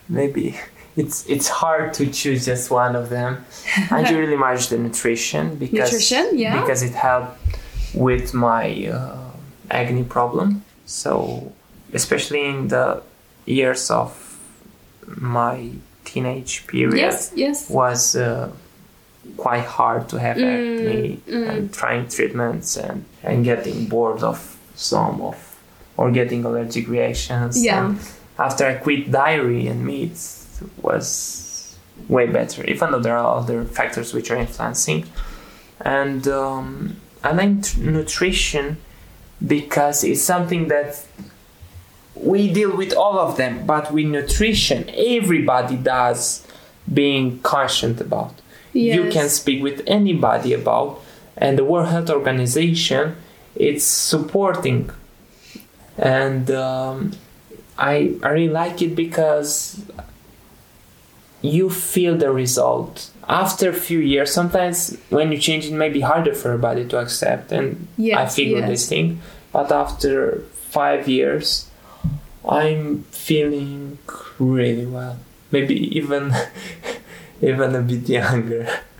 maybe 0.08 0.56
it's 0.96 1.26
it's 1.26 1.48
hard 1.48 1.92
to 1.94 2.06
choose 2.06 2.44
just 2.44 2.70
one 2.70 2.94
of 2.96 3.08
them. 3.10 3.44
I 3.90 4.04
do 4.04 4.18
really 4.18 4.36
much 4.48 4.68
the 4.68 4.78
nutrition 4.78 5.56
because 5.56 5.92
Nutrition, 5.92 6.38
yeah. 6.38 6.60
because 6.60 6.82
it 6.82 6.94
helped 6.94 7.38
with 7.94 8.34
my 8.34 8.86
uh, 8.86 9.18
acne 9.70 10.04
problem. 10.04 10.64
So 10.86 11.52
especially 11.92 12.46
in 12.48 12.68
the 12.68 13.02
years 13.46 13.90
of 13.90 14.20
my 15.06 15.70
teenage 16.04 16.66
period 16.66 16.96
Yes, 16.98 17.32
yes. 17.34 17.70
was 17.70 18.16
uh, 18.16 18.50
quite 19.36 19.64
hard 19.64 20.08
to 20.10 20.18
have 20.18 20.36
Mm, 20.36 20.54
acne 20.54 21.20
mm. 21.26 21.48
and 21.48 21.72
trying 21.72 22.08
treatments 22.08 22.76
and, 22.76 23.04
and 23.22 23.44
getting 23.44 23.86
bored 23.86 24.22
of 24.22 24.56
some 24.74 25.20
of 25.20 25.36
or 25.96 26.10
getting 26.10 26.44
allergic 26.44 26.88
reactions. 26.88 27.62
Yeah. 27.64 27.86
And 27.86 27.98
after 28.38 28.66
I 28.66 28.74
quit 28.74 29.10
dairy 29.10 29.66
and 29.66 29.84
meat 29.84 30.18
was 30.80 31.76
way 32.08 32.26
better, 32.26 32.64
even 32.64 32.92
though 32.92 33.00
there 33.00 33.16
are 33.16 33.38
other 33.38 33.64
factors 33.64 34.12
which 34.12 34.30
are 34.30 34.36
influencing. 34.36 35.06
And 35.80 36.26
um, 36.28 36.96
I 37.22 37.32
like 37.32 37.76
nutrition 37.76 38.78
because 39.44 40.04
it's 40.04 40.22
something 40.22 40.68
that 40.68 41.04
we 42.14 42.52
deal 42.52 42.76
with 42.76 42.94
all 42.94 43.18
of 43.18 43.36
them, 43.36 43.66
but 43.66 43.92
with 43.92 44.06
nutrition, 44.06 44.88
everybody 44.94 45.76
does 45.76 46.46
being 46.92 47.40
conscious 47.40 48.00
about. 48.00 48.34
You 48.72 49.08
can 49.10 49.28
speak 49.28 49.62
with 49.62 49.82
anybody 49.86 50.52
about, 50.52 51.00
and 51.36 51.56
the 51.58 51.64
World 51.64 51.88
Health 51.88 52.10
Organization 52.10 53.16
it's 53.54 53.84
supporting, 53.84 54.90
and 55.96 56.50
um, 56.50 57.12
I 57.78 58.14
I 58.22 58.30
really 58.30 58.48
like 58.48 58.82
it 58.82 58.96
because 58.96 59.80
you 61.44 61.68
feel 61.68 62.16
the 62.16 62.30
result 62.32 63.10
after 63.28 63.68
a 63.70 63.74
few 63.88 63.98
years. 63.98 64.32
Sometimes 64.32 64.96
when 65.10 65.30
you 65.32 65.38
change, 65.38 65.66
it 65.66 65.72
may 65.74 65.90
be 65.90 66.00
harder 66.00 66.34
for 66.34 66.48
everybody 66.48 66.84
to 66.88 66.96
accept, 66.98 67.52
and 67.52 67.86
I 67.98 68.02
Yes, 68.02 68.34
figured 68.36 68.60
yes. 68.64 68.68
this 68.70 68.88
thing. 68.88 69.20
But 69.52 69.70
after 69.70 70.40
five 70.76 71.06
years, 71.08 71.68
I'm 72.48 73.04
feeling 73.10 73.98
really 74.38 74.86
well. 74.86 75.16
Maybe 75.50 75.74
even 75.98 76.32
even 77.42 77.74
a 77.74 77.80
bit 77.82 78.08
younger. 78.08 78.66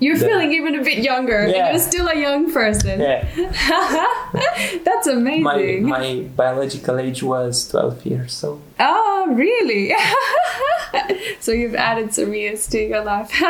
You're 0.00 0.16
The- 0.18 0.26
feeling 0.26 0.52
even 0.52 0.74
a 0.74 0.82
bit 0.82 0.98
younger, 0.98 1.46
Yeah. 1.48 1.70
you're 1.70 1.78
still 1.80 2.08
a 2.08 2.16
young 2.18 2.52
person. 2.52 3.00
Yeah, 3.00 3.24
That's 4.84 5.06
amazing. 5.06 5.84
my 5.88 6.24
biological 6.36 6.98
age 6.98 7.22
was 7.22 7.68
twelve 7.68 8.04
years. 8.04 8.32
So 8.32 8.60
Oh, 8.80 9.32
really? 9.34 9.94
so 11.40 11.52
you've 11.52 11.74
added 11.74 12.12
some 12.12 12.34
years 12.34 12.66
to 12.68 12.78
your 12.80 13.04
life. 13.04 13.30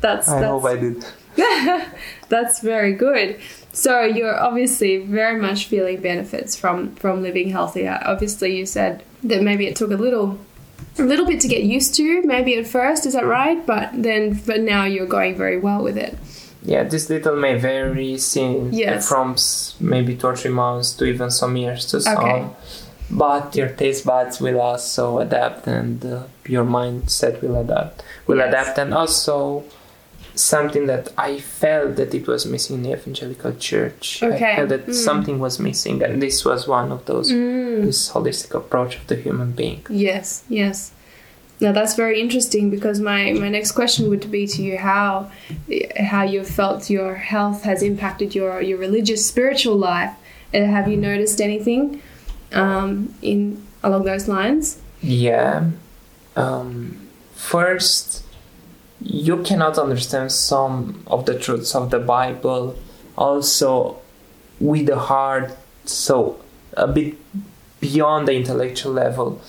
that's 0.00 0.28
I 0.28 0.40
that's 0.40 0.46
hope 0.46 0.64
I 0.64 0.76
did. 0.76 1.04
that's 2.28 2.60
very 2.60 2.92
good. 2.92 3.38
So 3.72 4.02
you're 4.02 4.38
obviously 4.38 4.98
very 4.98 5.40
much 5.40 5.66
feeling 5.66 6.00
benefits 6.00 6.56
from 6.56 6.94
from 6.96 7.22
living 7.22 7.50
healthier. 7.50 8.00
Obviously, 8.04 8.56
you 8.56 8.66
said 8.66 9.02
that 9.24 9.42
maybe 9.42 9.66
it 9.66 9.76
took 9.76 9.90
a 9.90 9.96
little 9.96 10.38
a 11.00 11.04
little 11.04 11.26
bit 11.26 11.40
to 11.40 11.48
get 11.48 11.62
used 11.62 11.94
to, 11.96 12.22
maybe 12.22 12.54
at 12.56 12.66
first, 12.66 13.06
is 13.06 13.14
that 13.14 13.26
right? 13.26 13.64
But 13.66 13.90
then, 13.94 14.40
but 14.46 14.60
now 14.60 14.84
you're 14.84 15.06
going 15.06 15.36
very 15.36 15.58
well 15.58 15.82
with 15.82 15.96
it. 15.96 16.16
Yeah, 16.62 16.82
this 16.84 17.08
little 17.08 17.36
may 17.36 17.56
vary 17.58 18.18
since 18.18 18.74
Yes. 18.76 19.08
from 19.08 19.36
maybe 19.80 20.14
two 20.14 20.26
or 20.26 20.36
three 20.36 20.50
months 20.50 20.92
to 20.98 21.04
even 21.06 21.30
some 21.30 21.56
years 21.56 21.86
to 21.86 22.00
some. 22.00 22.18
Okay. 22.18 22.46
But 23.10 23.56
your 23.56 23.68
taste 23.70 24.04
buds 24.06 24.40
will 24.40 24.60
also 24.60 25.18
adapt, 25.18 25.66
and 25.66 26.04
uh, 26.04 26.22
your 26.46 26.64
mindset 26.64 27.42
will 27.42 27.56
adapt. 27.56 28.02
Will 28.26 28.36
Yes. 28.38 28.48
adapt, 28.48 28.78
and 28.78 28.94
also 28.94 29.64
something 30.42 30.86
that 30.86 31.08
I 31.18 31.38
felt 31.38 31.96
that 31.96 32.14
it 32.14 32.26
was 32.26 32.46
missing 32.46 32.76
in 32.76 32.82
the 32.84 32.92
evangelical 32.92 33.52
church. 33.54 34.22
Okay. 34.22 34.52
I 34.52 34.56
felt 34.56 34.68
that 34.70 34.86
Mm. 34.86 34.94
something 34.94 35.38
was 35.38 35.58
missing, 35.58 36.02
and 36.02 36.20
this 36.22 36.44
was 36.44 36.66
one 36.66 36.90
of 36.92 37.04
those. 37.06 37.30
Mm. 37.32 37.84
This 37.86 38.10
holistic 38.12 38.54
approach 38.54 38.96
of 38.96 39.06
the 39.06 39.16
human 39.16 39.52
being. 39.52 39.82
Yes, 39.90 40.42
yes. 40.48 40.92
Now 41.62 41.72
that's 41.72 41.94
very 41.94 42.18
interesting 42.20 42.70
because 42.70 43.00
my, 43.00 43.32
my 43.32 43.50
next 43.50 43.72
question 43.72 44.08
would 44.08 44.30
be 44.30 44.46
to 44.46 44.62
you 44.62 44.78
how 44.78 45.30
how 46.12 46.22
you 46.24 46.42
felt 46.42 46.88
your 46.88 47.14
health 47.16 47.64
has 47.64 47.82
impacted 47.82 48.34
your, 48.34 48.62
your 48.62 48.78
religious 48.78 49.26
spiritual 49.26 49.76
life. 49.76 50.12
Uh, 50.54 50.64
have 50.64 50.88
you 50.88 50.96
noticed 50.96 51.38
anything 51.40 52.00
um, 52.52 53.14
in 53.20 53.62
along 53.82 54.04
those 54.04 54.26
lines? 54.26 54.78
Yeah. 55.02 55.64
Um, 56.34 56.96
first, 57.34 58.22
you 59.02 59.42
cannot 59.42 59.78
understand 59.78 60.30
some 60.32 61.02
of 61.06 61.24
the 61.26 61.38
truths 61.38 61.74
of 61.74 61.90
the 61.90 61.98
Bible 61.98 62.76
also 63.16 63.96
with 64.58 64.86
the 64.86 64.98
heart, 64.98 65.56
so 65.84 66.38
a 66.76 66.86
bit 66.86 67.14
beyond 67.80 68.28
the 68.28 68.32
intellectual 68.34 68.92
level. 68.92 69.40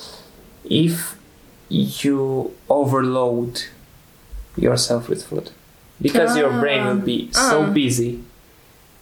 If 0.63 1.15
you 1.69 2.53
overload 2.69 3.63
yourself 4.57 5.09
with 5.09 5.23
food, 5.25 5.51
because 6.01 6.35
your 6.37 6.49
brain 6.59 6.85
will 6.85 6.95
be 7.13 7.29
so 7.31 7.63
Ah. 7.63 7.69
busy 7.69 8.23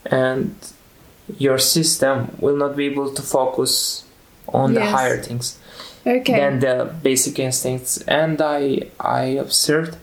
and 0.06 0.56
your 1.38 1.58
system 1.60 2.36
will 2.40 2.56
not 2.56 2.76
be 2.76 2.86
able 2.86 3.12
to 3.14 3.22
focus 3.22 4.04
on 4.52 4.74
the 4.74 4.84
higher 4.86 5.22
things 5.22 5.58
Okay. 6.06 6.34
than 6.40 6.60
the 6.60 6.76
basic 7.04 7.38
instincts. 7.40 8.00
And 8.08 8.42
I 8.42 8.90
I 9.00 9.24
observed 9.46 9.96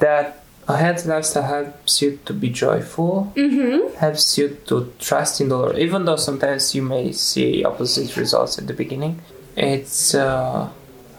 that 0.00 0.42
a 0.68 0.76
healthy 0.76 1.08
lifestyle 1.08 1.42
helps 1.42 2.02
you 2.02 2.18
to 2.26 2.32
be 2.32 2.50
joyful, 2.50 3.32
mm-hmm. 3.36 3.96
helps 3.96 4.38
you 4.38 4.56
to 4.66 4.92
trust 4.98 5.40
in 5.40 5.48
the 5.48 5.56
Lord, 5.56 5.78
even 5.78 6.04
though 6.04 6.16
sometimes 6.16 6.74
you 6.74 6.82
may 6.82 7.12
see 7.12 7.64
opposite 7.64 8.16
results 8.16 8.58
at 8.58 8.66
the 8.66 8.74
beginning. 8.74 9.20
It's 9.56 10.14
uh, 10.14 10.68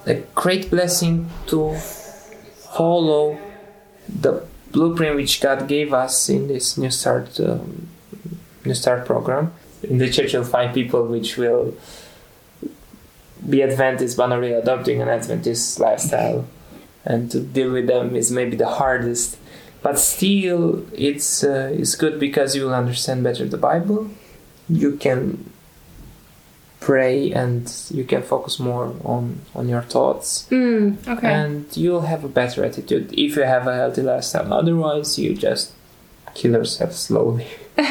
a 0.05 0.15
great 0.35 0.69
blessing 0.69 1.29
to 1.47 1.75
follow 2.75 3.37
the 4.07 4.43
blueprint 4.71 5.15
which 5.15 5.41
God 5.41 5.67
gave 5.67 5.93
us 5.93 6.29
in 6.29 6.47
this 6.47 6.77
New 6.77 6.89
Start 6.89 7.39
um, 7.39 7.87
New 8.65 8.73
Start 8.73 9.05
program. 9.05 9.53
In 9.83 9.97
the 9.97 10.09
church, 10.09 10.33
you'll 10.33 10.43
find 10.43 10.73
people 10.73 11.05
which 11.05 11.37
will 11.37 11.75
be 13.49 13.63
Adventist 13.63 14.17
but 14.17 14.27
not 14.27 14.39
really 14.39 14.53
adopting 14.53 15.01
an 15.01 15.09
Adventist 15.09 15.79
lifestyle, 15.79 16.45
and 17.05 17.29
to 17.31 17.39
deal 17.39 17.71
with 17.71 17.87
them 17.87 18.15
is 18.15 18.31
maybe 18.31 18.55
the 18.55 18.67
hardest. 18.67 19.37
But 19.83 19.97
still, 19.97 20.85
it's 20.93 21.43
uh, 21.43 21.71
it's 21.73 21.95
good 21.95 22.19
because 22.19 22.55
you 22.55 22.65
will 22.65 22.75
understand 22.75 23.23
better 23.23 23.45
the 23.47 23.57
Bible. 23.57 24.09
You 24.69 24.95
can 24.97 25.49
pray 26.79 27.31
and 27.31 27.71
you 27.91 28.03
can 28.03 28.21
focus 28.23 28.59
more 28.59 28.93
on 29.03 29.39
on 29.53 29.69
your 29.69 29.83
thoughts 29.83 30.47
Mm, 30.49 30.97
okay. 31.07 31.27
and 31.31 31.65
you'll 31.77 32.01
have 32.13 32.23
a 32.23 32.27
better 32.27 32.65
attitude 32.65 33.13
if 33.13 33.35
you 33.35 33.43
have 33.43 33.67
a 33.67 33.75
healthy 33.75 34.01
lifestyle 34.01 34.51
otherwise 34.51 35.19
you 35.19 35.35
just 35.35 35.73
kill 36.33 36.53
yourself 36.53 36.93
slowly 36.93 37.45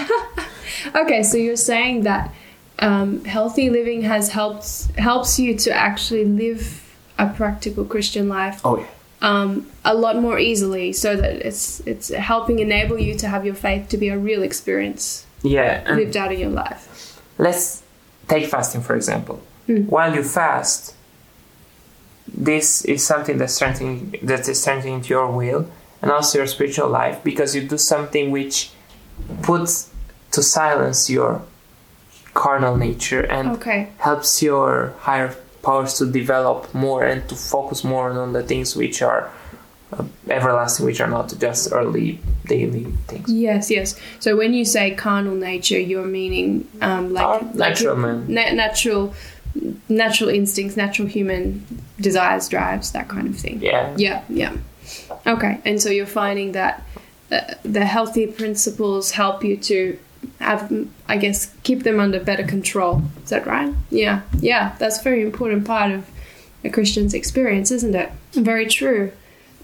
Okay, 0.94 1.22
so 1.22 1.36
you're 1.36 1.56
saying 1.56 2.02
that 2.02 2.34
um, 2.80 3.24
healthy 3.24 3.70
living 3.70 4.02
has 4.02 4.30
helped 4.30 4.86
helps 4.98 5.38
you 5.38 5.54
to 5.58 5.70
actually 5.70 6.24
live 6.24 6.82
a 7.18 7.26
practical 7.28 7.84
Christian 7.84 8.28
life 8.28 8.60
oh 8.64 8.78
yeah 8.78 8.86
um, 9.22 9.66
a 9.84 9.94
lot 9.94 10.16
more 10.16 10.38
easily, 10.38 10.92
so 10.92 11.14
that 11.16 11.34
it's 11.46 11.80
it's 11.86 12.08
helping 12.08 12.58
enable 12.58 12.98
you 12.98 13.14
to 13.18 13.28
have 13.28 13.44
your 13.44 13.54
faith 13.54 13.88
to 13.90 13.96
be 13.98 14.08
a 14.08 14.18
real 14.18 14.42
experience 14.42 15.26
yeah 15.42 15.82
lived 15.94 16.16
out 16.16 16.30
in 16.32 16.38
your 16.40 16.50
life. 16.50 17.20
let's 17.38 17.82
take 18.28 18.46
fasting 18.46 18.82
for 18.82 18.94
example 18.96 19.38
Mm. 19.68 19.86
while 19.88 20.12
you 20.14 20.22
fast 20.22 20.94
this 22.26 22.84
is 22.84 23.04
something 23.06 23.38
that's 23.38 23.54
strengthening 23.54 24.14
that 24.22 24.48
is 24.48 24.60
strengthening 24.60 25.04
your 25.04 25.26
will 25.30 25.66
and 26.02 26.10
also 26.10 26.38
your 26.38 26.46
spiritual 26.46 26.88
life 26.88 27.22
because 27.24 27.54
you 27.54 27.62
do 27.66 27.76
something 27.78 28.30
which 28.30 28.70
puts 29.42 29.90
to 30.32 30.42
silence 30.42 31.10
your 31.10 31.42
carnal 32.34 32.76
nature 32.76 33.20
and 33.22 33.50
Okay. 33.56 33.88
helps 33.98 34.42
your 34.42 34.94
higher 35.00 35.34
powers 35.62 35.94
to 35.98 36.06
develop 36.10 36.72
more 36.74 37.04
and 37.04 37.28
to 37.28 37.34
focus 37.34 37.84
more 37.84 38.10
on 38.10 38.32
the 38.32 38.42
things 38.42 38.74
which 38.76 39.02
are 39.02 39.30
uh, 39.92 40.04
everlasting, 40.28 40.86
which 40.86 41.00
are 41.00 41.08
not 41.08 41.34
just 41.38 41.72
early 41.72 42.18
daily 42.46 42.84
things. 43.06 43.30
Yes, 43.30 43.70
yes. 43.70 43.94
So 44.20 44.36
when 44.36 44.54
you 44.54 44.64
say 44.64 44.94
carnal 44.94 45.34
nature, 45.34 45.78
you're 45.78 46.06
meaning 46.06 46.68
um, 46.80 47.12
like, 47.12 47.24
Our 47.24 47.40
like 47.40 47.54
natural 47.54 47.96
man. 47.96 48.24
na- 48.28 48.52
natural, 48.52 49.14
natural 49.88 50.30
instincts, 50.30 50.76
natural 50.76 51.08
human 51.08 51.64
desires, 52.00 52.48
drives, 52.48 52.92
that 52.92 53.08
kind 53.08 53.28
of 53.28 53.36
thing. 53.36 53.60
Yeah. 53.62 53.94
Yeah, 53.96 54.22
yeah. 54.28 54.56
Okay, 55.26 55.60
and 55.64 55.80
so 55.82 55.90
you're 55.90 56.06
finding 56.06 56.52
that 56.52 56.82
uh, 57.30 57.40
the 57.62 57.84
healthy 57.84 58.26
principles 58.26 59.12
help 59.12 59.44
you 59.44 59.56
to 59.56 59.98
have, 60.38 60.72
I 61.08 61.16
guess, 61.16 61.54
keep 61.62 61.82
them 61.82 62.00
under 62.00 62.20
better 62.20 62.44
control. 62.44 63.02
Is 63.22 63.30
that 63.30 63.46
right? 63.46 63.74
Yeah, 63.90 64.22
yeah. 64.38 64.76
That's 64.78 65.00
a 65.00 65.02
very 65.02 65.22
important 65.22 65.66
part 65.66 65.92
of 65.92 66.08
a 66.64 66.70
Christian's 66.70 67.14
experience, 67.14 67.70
isn't 67.70 67.94
it? 67.94 68.10
Very 68.32 68.66
true. 68.66 69.12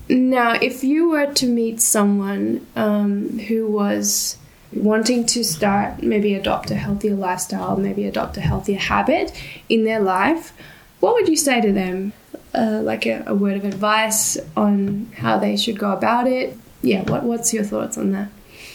Now, 0.08 0.52
if 0.54 0.84
you 0.84 1.10
were 1.10 1.32
to 1.34 1.46
meet 1.46 1.80
someone 1.80 2.66
um, 2.76 3.38
who 3.40 3.66
was 3.66 4.38
wanting 4.72 5.26
to 5.26 5.42
start, 5.42 6.02
maybe 6.02 6.34
adopt 6.34 6.70
a 6.70 6.76
healthier 6.76 7.14
lifestyle, 7.14 7.76
maybe 7.76 8.06
adopt 8.06 8.36
a 8.36 8.40
healthier 8.40 8.78
habit 8.78 9.32
in 9.68 9.84
their 9.84 10.00
life, 10.00 10.52
what 11.00 11.14
would 11.14 11.28
you 11.28 11.36
say 11.36 11.60
to 11.60 11.72
them? 11.72 12.12
Uh, 12.54 12.80
like 12.82 13.04
a, 13.04 13.22
a 13.26 13.34
word 13.34 13.56
of 13.56 13.64
advice 13.64 14.38
on 14.56 15.10
how 15.16 15.38
they 15.38 15.56
should 15.56 15.78
go 15.78 15.92
about 15.92 16.26
it? 16.26 16.56
Yeah, 16.82 17.02
what, 17.02 17.25
what's 17.25 17.52
your 17.52 17.64
thoughts 17.64 17.98
on 17.98 18.12
that? 18.12 18.28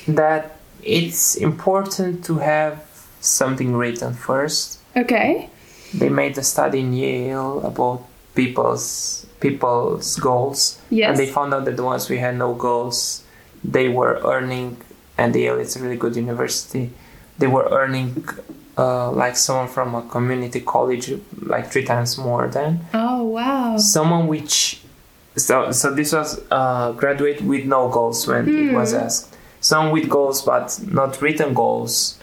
That 0.08 0.61
it's 0.84 1.36
important 1.36 2.24
to 2.26 2.38
have 2.40 2.84
something 3.20 3.76
written 3.76 4.14
first. 4.14 4.80
Okay. 4.96 5.50
They 5.94 6.10
made 6.10 6.38
a 6.38 6.44
study 6.44 6.80
in 6.80 6.94
Yale 6.94 7.62
about 7.66 8.04
people's 8.36 9.26
people's 9.40 10.16
goals, 10.18 10.80
Yes. 10.92 11.10
and 11.10 11.18
they 11.18 11.26
found 11.26 11.54
out 11.54 11.66
that 11.66 11.76
the 11.76 11.84
ones 11.84 12.08
who 12.08 12.16
had 12.16 12.38
no 12.38 12.54
goals, 12.54 13.24
they 13.64 13.90
were 13.90 14.20
earning, 14.24 14.78
and 15.18 15.36
Yale 15.36 15.58
is 15.60 15.76
a 15.76 15.80
really 15.82 15.98
good 15.98 16.16
university. 16.16 16.92
They 17.40 17.48
were 17.48 17.68
earning 17.72 18.24
uh, 18.78 19.12
like 19.12 19.36
someone 19.36 19.68
from 19.68 19.96
a 19.96 20.04
community 20.04 20.62
college, 20.62 21.12
like 21.42 21.72
three 21.72 21.84
times 21.84 22.18
more 22.20 22.48
than 22.48 22.82
Oh, 22.94 23.24
wow. 23.24 23.78
someone 23.78 24.28
which. 24.28 24.82
So, 25.38 25.72
so 25.72 25.94
this 25.94 26.14
was 26.14 26.40
uh, 26.52 26.92
graduate 26.92 27.42
with 27.42 27.66
no 27.66 27.90
goals 27.90 28.28
when 28.28 28.48
it 28.48 28.74
was 28.74 28.94
asked. 28.94 29.31
Someone 29.62 29.94
with 29.94 30.10
goals 30.10 30.42
but 30.42 30.78
not 30.86 31.22
written 31.22 31.54
goals 31.54 32.18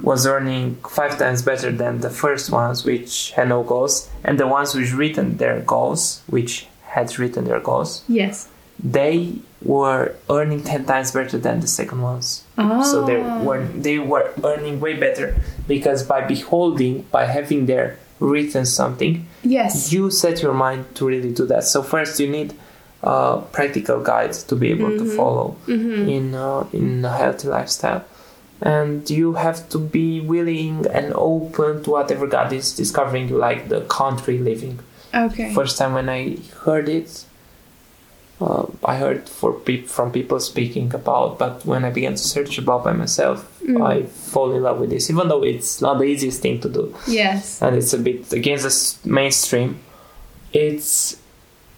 was 0.00 0.26
earning 0.26 0.76
five 0.88 1.18
times 1.18 1.42
better 1.42 1.72
than 1.72 2.00
the 2.00 2.10
first 2.10 2.50
ones 2.50 2.84
which 2.84 3.32
had 3.32 3.48
no 3.48 3.62
goals, 3.64 4.08
and 4.24 4.38
the 4.38 4.46
ones 4.46 4.74
which 4.74 4.92
written 4.92 5.36
their 5.38 5.60
goals, 5.60 6.22
which 6.28 6.66
had 6.82 7.18
written 7.18 7.44
their 7.44 7.60
goals, 7.60 8.02
Yes. 8.08 8.48
they 8.82 9.32
were 9.60 10.14
earning 10.30 10.62
ten 10.62 10.84
times 10.84 11.10
better 11.10 11.36
than 11.36 11.58
the 11.60 11.66
second 11.66 12.00
ones. 12.00 12.44
Oh. 12.56 12.82
So 12.82 13.04
they 13.04 13.20
ah. 13.20 13.42
were 13.42 13.64
they 13.66 13.98
were 13.98 14.30
earning 14.44 14.78
way 14.78 14.94
better 14.94 15.34
because 15.66 16.04
by 16.04 16.20
beholding, 16.26 17.02
by 17.10 17.24
having 17.26 17.66
their 17.66 17.98
written 18.20 18.64
something, 18.66 19.26
Yes. 19.42 19.92
you 19.92 20.10
set 20.10 20.42
your 20.42 20.54
mind 20.54 20.94
to 20.94 21.06
really 21.06 21.32
do 21.32 21.44
that. 21.46 21.64
So 21.64 21.82
first 21.82 22.20
you 22.20 22.28
need 22.28 22.54
a 23.02 23.40
practical 23.52 24.02
guide 24.02 24.32
to 24.32 24.56
be 24.56 24.70
able 24.70 24.90
to 24.98 25.04
follow 25.16 25.56
in 25.66 26.34
uh, 26.34 26.66
in 26.72 27.04
a 27.04 27.16
healthy 27.16 27.48
lifestyle, 27.48 28.04
and 28.60 29.08
you 29.08 29.34
have 29.34 29.68
to 29.70 29.78
be 29.78 30.20
willing 30.20 30.86
and 30.86 31.12
open 31.14 31.82
to 31.84 31.90
whatever 31.90 32.26
God 32.26 32.52
is 32.52 32.74
discovering 32.74 33.28
you, 33.28 33.36
like 33.36 33.68
the 33.68 33.82
country 33.82 34.38
living. 34.38 34.80
Okay. 35.14 35.54
First 35.54 35.78
time 35.78 35.94
when 35.94 36.08
I 36.08 36.36
heard 36.64 36.88
it, 36.88 37.24
uh, 38.40 38.66
I 38.84 38.96
heard 38.96 39.28
for 39.28 39.54
peop- 39.54 39.88
from 39.88 40.12
people 40.12 40.38
speaking 40.40 40.94
about, 40.94 41.38
but 41.38 41.64
when 41.64 41.84
I 41.84 41.90
began 41.90 42.12
to 42.12 42.18
search 42.18 42.58
about 42.58 42.84
by 42.84 42.92
myself, 42.92 43.48
I 43.80 44.02
fall 44.02 44.52
in 44.54 44.62
love 44.62 44.80
with 44.80 44.90
this, 44.90 45.10
even 45.10 45.28
though 45.28 45.42
it's 45.44 45.80
not 45.80 45.98
the 45.98 46.04
easiest 46.04 46.40
thing 46.40 46.60
to 46.60 46.68
do 46.68 46.94
yes. 47.06 47.60
and 47.60 47.76
it's 47.76 47.92
a 47.92 47.98
bit 47.98 48.32
against 48.32 49.02
the 49.02 49.10
mainstream 49.10 49.78
it's 50.52 51.16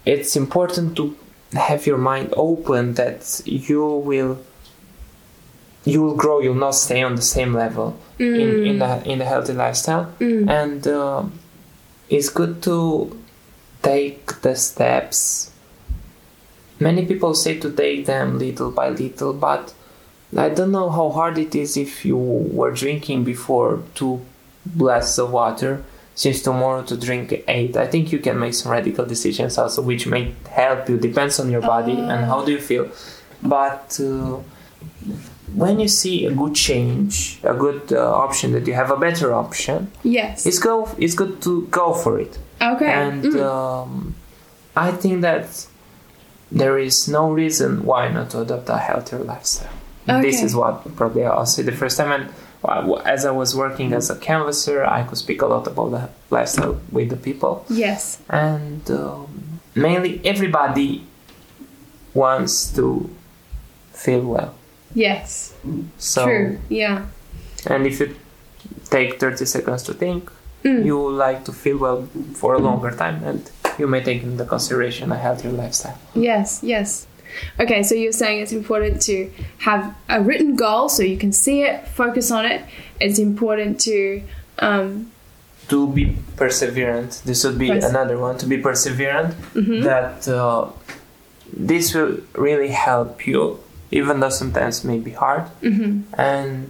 it's 0.05 0.37
important 0.37 0.97
to 0.97 1.17
have 1.53 1.87
your 1.87 1.99
mind 1.99 2.33
open 2.37 2.95
that 2.95 3.41
you 3.45 3.85
will 3.85 4.39
you 5.85 6.03
will 6.03 6.15
grow 6.15 6.41
you'll 6.41 6.55
not 6.55 6.75
stay 6.75 7.03
on 7.03 7.15
the 7.17 7.23
same 7.23 7.53
level 7.55 7.97
in 8.19 8.67
in 8.67 8.83
a, 8.83 9.03
in 9.05 9.21
a 9.21 9.25
healthy 9.25 9.53
lifestyle. 9.55 10.13
And 10.49 10.87
um, 10.89 11.39
it's 12.09 12.29
good 12.29 12.63
to 12.65 13.19
take 13.83 14.41
the 14.43 14.55
steps. 14.57 15.51
Many 16.79 17.07
people 17.07 17.35
say 17.35 17.59
to 17.61 17.71
take 17.73 18.07
them 18.07 18.39
little 18.39 18.71
by 18.71 18.91
little 18.91 19.33
but 19.33 19.75
I 20.37 20.49
don't 20.51 20.71
know 20.71 20.91
how 20.91 21.11
hard 21.11 21.39
it 21.39 21.55
is 21.55 21.77
if 21.77 22.05
you 22.05 22.17
were 22.17 22.71
drinking 22.71 23.25
before 23.25 23.83
two 23.95 24.21
glasses 24.79 25.19
of 25.19 25.33
water 25.33 25.83
since 26.23 26.39
tomorrow 26.49 26.83
to 26.91 26.95
drink 27.07 27.27
eight. 27.57 27.75
I 27.85 27.87
think 27.93 28.13
you 28.15 28.19
can 28.27 28.37
make 28.45 28.55
some 28.61 28.71
radical 28.79 29.05
decisions 29.15 29.53
also, 29.63 29.81
which 29.91 30.05
may 30.15 30.23
help 30.61 30.81
you. 30.91 30.97
Depends 30.99 31.41
on 31.43 31.47
your 31.55 31.63
body 31.75 31.97
and 32.13 32.21
how 32.31 32.39
do 32.47 32.51
you 32.57 32.61
feel. 32.71 32.87
But 33.57 33.99
uh, 34.09 34.37
when 35.63 35.81
you 35.81 35.89
see 35.89 36.27
a 36.27 36.33
good 36.43 36.55
change, 36.55 37.15
a 37.43 37.55
good 37.55 37.83
uh, 37.93 38.25
option 38.27 38.53
that 38.53 38.67
you 38.69 38.75
have 38.75 38.91
a 38.91 38.97
better 39.07 39.29
option, 39.45 39.91
Yes. 40.03 40.45
it's 40.49 40.59
go. 40.59 40.75
It's 40.99 41.15
good 41.23 41.41
to 41.47 41.53
go 41.71 41.87
for 42.03 42.21
it. 42.25 42.33
okay. 42.73 42.91
And 43.03 43.25
Mm. 43.25 43.41
um, 43.53 44.15
I 44.77 44.91
think 45.03 45.17
that 45.23 45.47
there 46.61 46.77
is 46.89 47.09
no 47.09 47.23
reason 47.43 47.71
why 47.91 48.03
not 48.17 48.27
to 48.33 48.37
adopt 48.45 48.69
a 48.69 48.77
healthier 48.89 49.21
lifestyle. 49.33 49.73
Okay. 50.09 50.23
This 50.27 50.43
is 50.47 50.53
what 50.61 50.75
probably 50.97 51.25
I'll 51.25 51.47
say 51.55 51.63
the 51.63 51.77
first 51.83 51.97
time. 52.01 52.13
And 52.17 52.25
uh, 52.27 52.33
as 53.05 53.25
I 53.25 53.31
was 53.31 53.55
working 53.57 53.93
as 53.93 54.11
a 54.11 54.17
canvasser, 54.17 54.85
I 54.85 55.03
could 55.05 55.19
speak 55.19 55.43
a 55.43 55.47
lot 55.47 55.67
about 55.67 55.91
the 55.91 56.09
lifestyle 56.31 56.81
with 56.93 57.09
the 57.11 57.17
people. 57.17 57.65
yes. 57.71 58.19
And 58.29 58.89
um, 58.91 59.61
mainly, 59.75 60.21
everybody 60.25 61.05
wants 62.15 62.73
to 62.75 63.09
feel 63.93 64.21
well. 64.23 64.55
Yes. 64.95 65.55
So, 65.99 66.25
True. 66.25 66.59
Yeah. 66.69 67.07
and 67.67 67.87
if 67.87 68.01
you 68.01 68.17
take 68.91 69.21
30 69.21 69.45
seconds 69.47 69.83
to 69.85 69.95
think, 69.95 70.31
Mm. 70.63 70.85
you 70.85 71.11
like 71.11 71.47
to 71.47 71.53
feel 71.53 71.79
well 71.79 72.07
for 72.35 72.53
a 72.53 72.59
longer 72.59 72.91
time, 72.91 73.25
and 73.25 73.51
you 73.79 73.87
may 73.87 74.03
take 74.03 74.23
into 74.23 74.45
consideration 74.45 75.11
a 75.11 75.17
healthier 75.17 75.53
lifestyle. 75.53 75.97
Yes. 76.15 76.61
Yes. 76.63 77.07
Okay, 77.59 77.83
so 77.83 77.95
you're 77.95 78.13
saying 78.13 78.41
it's 78.43 78.53
important 78.53 79.01
to 79.03 79.31
have 79.59 79.95
a 80.09 80.21
written 80.21 80.57
goal 80.57 80.89
so 80.89 81.03
you 81.03 81.17
can 81.19 81.33
see 81.33 81.63
it, 81.63 81.87
focus 81.89 82.31
on 82.31 82.45
it. 82.45 82.63
It's 83.01 83.19
important 83.19 83.81
to, 83.83 84.23
um, 84.59 85.11
To 85.69 85.87
be 85.87 86.17
perseverant, 86.37 87.23
this 87.25 87.45
would 87.45 87.59
be 87.59 87.69
Perse- 87.69 87.85
another 87.85 88.19
one. 88.19 88.37
To 88.39 88.47
be 88.47 88.59
perseverant, 88.59 89.35
mhm. 89.55 89.83
that 89.85 90.27
uh, 90.29 90.69
this 91.57 91.95
will 91.95 92.19
really 92.35 92.69
help 92.69 93.27
you, 93.27 93.59
even 93.91 94.21
though 94.21 94.31
sometimes 94.31 94.85
it 94.85 94.89
may 94.89 94.99
be 94.99 95.13
hard. 95.13 95.45
Mhm. 95.63 96.03
And 96.19 96.69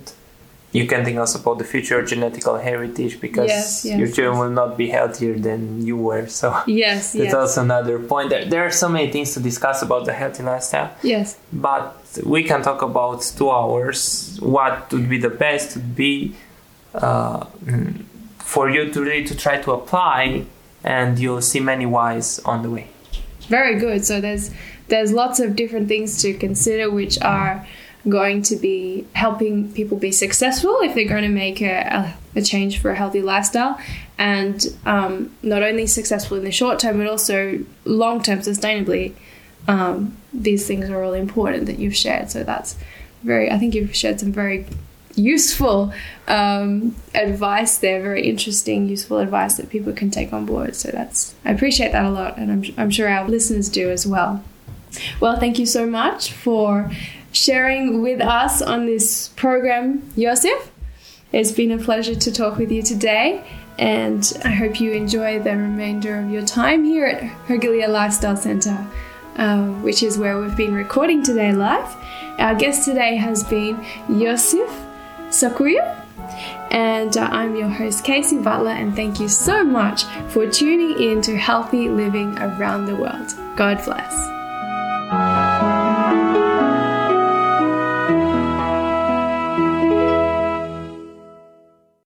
you 0.72 0.86
can 0.86 1.04
think 1.04 1.18
also 1.18 1.40
about 1.40 1.58
the 1.58 1.64
future 1.64 2.02
genetical 2.02 2.62
heritage 2.62 3.20
because 3.20 3.48
Yes, 3.48 3.84
yes, 3.84 3.98
your 3.98 4.06
children 4.06 4.34
yes. 4.34 4.40
will 4.40 4.50
not 4.50 4.76
be 4.78 4.88
healthier 4.88 5.34
than 5.38 5.84
you 5.84 5.96
were. 5.96 6.28
So 6.28 6.56
yes. 6.66 7.12
that's 7.18 7.34
also 7.34 7.62
another 7.62 7.98
point. 7.98 8.30
There, 8.30 8.44
there 8.44 8.64
are 8.64 8.70
so 8.70 8.88
many 8.88 9.10
things 9.10 9.34
to 9.34 9.40
discuss 9.40 9.82
about 9.82 10.06
the 10.06 10.12
healthy 10.12 10.42
lifestyle, 10.42 10.94
yes. 11.02 11.38
but 11.52 11.96
we 12.24 12.44
can 12.44 12.62
talk 12.62 12.82
about 12.82 13.22
two 13.36 13.50
hours. 13.50 14.38
What 14.40 14.92
would 14.92 15.08
be 15.08 15.18
the 15.18 15.30
best 15.30 15.76
would 15.76 15.96
be 15.96 16.34
uh, 16.94 17.44
mm, 17.64 18.04
for 18.38 18.70
you 18.70 18.92
to 18.92 19.00
really 19.00 19.24
to 19.24 19.36
try 19.36 19.60
to 19.62 19.72
apply, 19.72 20.44
and 20.84 21.18
you'll 21.18 21.42
see 21.42 21.60
many 21.60 21.86
whys 21.86 22.38
on 22.40 22.62
the 22.62 22.70
way. 22.70 22.88
Very 23.48 23.78
good. 23.78 24.04
So 24.04 24.20
there's 24.20 24.50
there's 24.88 25.12
lots 25.12 25.40
of 25.40 25.56
different 25.56 25.88
things 25.88 26.20
to 26.22 26.34
consider 26.34 26.90
which 26.90 27.20
are 27.22 27.66
going 28.08 28.42
to 28.42 28.56
be 28.56 29.06
helping 29.12 29.72
people 29.72 29.96
be 29.96 30.12
successful 30.12 30.78
if 30.80 30.94
they're 30.94 31.08
going 31.08 31.22
to 31.22 31.28
make 31.28 31.60
a, 31.60 32.14
a, 32.34 32.38
a 32.38 32.42
change 32.42 32.78
for 32.80 32.90
a 32.90 32.94
healthy 32.94 33.22
lifestyle. 33.22 33.78
And 34.18 34.64
um, 34.86 35.34
not 35.42 35.62
only 35.62 35.86
successful 35.86 36.36
in 36.36 36.44
the 36.44 36.52
short 36.52 36.78
term 36.78 36.98
but 36.98 37.06
also 37.06 37.60
long 37.84 38.22
term 38.22 38.40
sustainably 38.40 39.14
um, 39.68 40.16
these 40.32 40.66
things 40.66 40.88
are 40.88 41.02
all 41.02 41.12
important 41.12 41.66
that 41.66 41.78
you've 41.78 41.96
shared. 41.96 42.30
So 42.30 42.44
that's 42.44 42.76
very 43.22 43.50
i 43.50 43.58
think 43.58 43.74
you've 43.74 43.94
shared 43.94 44.18
some 44.20 44.32
very 44.32 44.66
useful 45.14 45.92
um, 46.28 46.94
advice 47.14 47.78
there 47.78 48.00
very 48.00 48.26
interesting 48.26 48.88
useful 48.88 49.18
advice 49.18 49.56
that 49.56 49.68
people 49.68 49.92
can 49.92 50.10
take 50.10 50.32
on 50.32 50.46
board. 50.46 50.74
So 50.74 50.90
that's 50.90 51.34
i 51.44 51.50
appreciate 51.50 51.92
that 51.92 52.04
a 52.04 52.10
lot 52.10 52.38
and 52.38 52.50
i'm, 52.50 52.74
I'm 52.78 52.90
sure 52.90 53.08
our 53.08 53.28
listeners 53.28 53.68
do 53.68 53.90
as 53.90 54.06
well. 54.06 54.42
Well 55.20 55.38
thank 55.38 55.58
you 55.58 55.66
so 55.66 55.86
much 55.86 56.32
for 56.32 56.90
sharing 57.44 58.02
with 58.02 58.20
us 58.20 58.60
on 58.60 58.86
this 58.86 59.28
program 59.28 60.00
Iosif 60.16 60.68
it's 61.32 61.52
been 61.52 61.70
a 61.70 61.78
pleasure 61.78 62.14
to 62.14 62.32
talk 62.32 62.58
with 62.58 62.70
you 62.70 62.82
today 62.82 63.44
and 63.78 64.32
i 64.44 64.50
hope 64.50 64.80
you 64.80 64.92
enjoy 64.92 65.38
the 65.38 65.56
remainder 65.56 66.18
of 66.18 66.30
your 66.30 66.44
time 66.44 66.84
here 66.84 67.06
at 67.06 67.22
Herghelia 67.46 67.88
lifestyle 67.88 68.36
center 68.36 68.86
uh, 69.36 69.68
which 69.80 70.02
is 70.02 70.18
where 70.18 70.38
we've 70.38 70.56
been 70.56 70.74
recording 70.74 71.22
today 71.22 71.52
live 71.52 71.96
our 72.38 72.54
guest 72.54 72.84
today 72.84 73.16
has 73.16 73.44
been 73.44 73.76
Iosif 74.08 74.68
Sacuiu. 75.30 75.96
And 76.70 77.16
uh, 77.16 77.28
I'm 77.30 77.56
your 77.56 77.68
host, 77.68 78.04
Casey 78.04 78.38
Butler, 78.38 78.70
and 78.70 78.94
thank 78.94 79.18
you 79.18 79.28
so 79.28 79.64
much 79.64 80.04
for 80.28 80.48
tuning 80.48 81.00
in 81.00 81.22
to 81.22 81.36
Healthy 81.36 81.88
Living 81.88 82.38
Around 82.38 82.86
the 82.86 82.96
World. 82.96 83.34
God 83.56 83.82
bless. 83.84 85.49